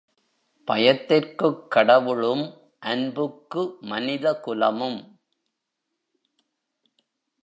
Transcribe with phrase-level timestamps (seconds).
[0.67, 2.53] பயத்திற்குக் கடவுளும்,
[2.79, 5.19] அன்புக்கு மனித குலமும்.